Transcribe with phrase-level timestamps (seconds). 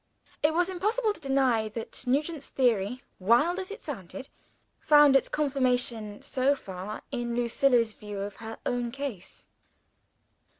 [0.41, 4.29] It was impossible to deny that Nugent's theory, wild as it sounded,
[4.79, 9.45] found its confirmation, so far, in Lucilla's view of her own case.